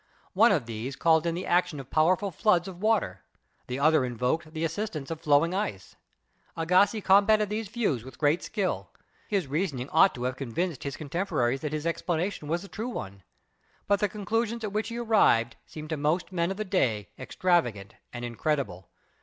[0.33, 3.21] One of these called in the action of powerful floods of water,
[3.67, 5.95] the other invoked the assistance of floating ice.
[6.57, 8.89] Agassiz combated these views with great skill.
[9.27, 12.89] His rea soning ought to have convinced his contemporaries that his explanation was the true
[12.89, 13.21] one.
[13.87, 17.25] But the conclusions at which he arrived seemed to most men of the day extrava
[17.25, 18.89] 8o GEOLOGY gant and incredible.